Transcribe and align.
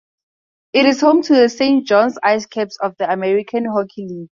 It 0.73 0.87
is 0.87 1.01
home 1.01 1.21
to 1.21 1.35
the 1.35 1.47
Saint 1.47 1.85
John's 1.85 2.17
IceCaps 2.25 2.73
of 2.81 2.95
the 2.97 3.11
American 3.13 3.65
Hockey 3.65 4.07
League. 4.09 4.29